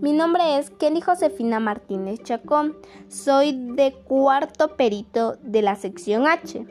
[0.00, 2.74] Mi nombre es Kenny Josefina Martínez Chacón.
[3.08, 6.66] Soy de cuarto perito de la sección H.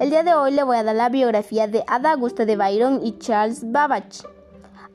[0.00, 3.00] El día de hoy le voy a dar la biografía de Ada Augusta de Byron
[3.04, 4.24] y Charles Babbage.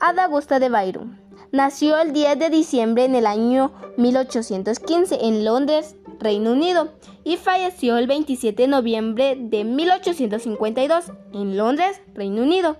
[0.02, 5.95] Ada Augusta de Byron nació el 10 de diciembre en el año 1815 en Londres,
[6.23, 6.93] Reino Unido,
[7.23, 12.77] y falleció el 27 de noviembre de 1852 en Londres, Reino Unido.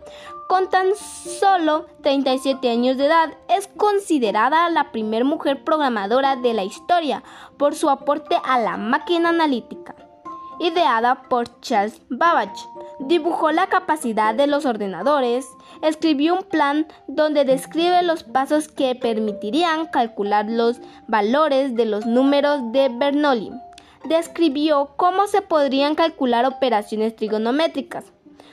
[0.50, 6.63] Con tan solo 37 años de edad, es considerada la primera mujer programadora de la
[6.63, 7.23] historia
[7.58, 9.96] por su aporte a la máquina analítica.
[10.60, 12.66] Ideada por Charles Babbage,
[13.07, 15.45] dibujó la capacidad de los ordenadores,
[15.81, 22.71] escribió un plan donde describe los pasos que permitirían calcular los valores de los números
[22.71, 23.52] de Bernoulli.
[24.05, 28.05] Describió cómo se podrían calcular operaciones trigonométricas.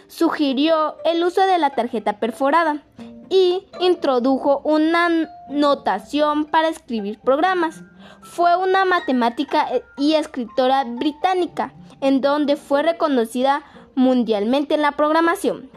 [0.06, 2.82] Sugirió el uso de la tarjeta perforada
[3.28, 5.08] y introdujo una
[5.48, 7.82] notación para escribir programas.
[8.22, 13.62] Fue una matemática y escritora británica, en donde fue reconocida
[14.00, 15.70] mundialmente en la programación.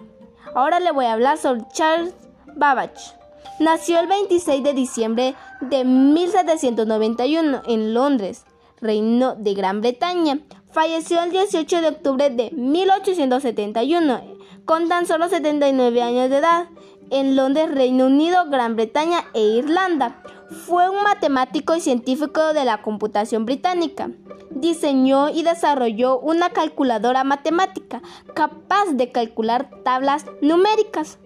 [0.55, 2.15] Ahora le voy a hablar sobre Charles
[2.55, 3.13] Babbage.
[3.59, 8.45] Nació el 26 de diciembre de 1791 en Londres,
[8.81, 10.39] Reino de Gran Bretaña.
[10.71, 14.21] Falleció el 18 de octubre de 1871,
[14.65, 16.67] con tan solo 79 años de edad,
[17.11, 20.23] en Londres, Reino Unido, Gran Bretaña e Irlanda.
[20.53, 24.09] Fue un matemático y científico de la computación británica.
[24.51, 28.01] Diseñó y desarrolló una calculadora matemática
[28.35, 31.17] capaz de calcular tablas numéricas.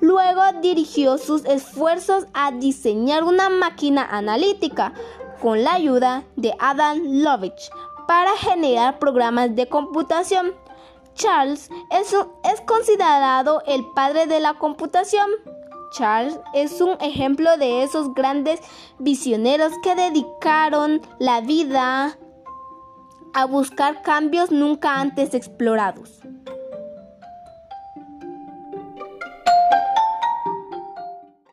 [0.00, 4.92] Luego dirigió sus esfuerzos a diseñar una máquina analítica
[5.40, 7.70] con la ayuda de Adam Lovich
[8.08, 10.52] para generar programas de computación.
[11.14, 15.30] Charles es, es considerado el padre de la computación.
[15.94, 18.60] Charles es un ejemplo de esos grandes
[18.98, 22.18] visioneros que dedicaron la vida
[23.32, 26.23] a buscar cambios nunca antes explorados.